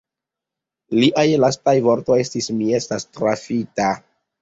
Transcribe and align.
Liaj 0.99 1.27
lastaj 1.45 1.75
vortoj 1.89 2.19
estis: 2.25 2.53
«Mi 2.59 2.75
estas 2.83 3.11
trafita. 3.15 3.97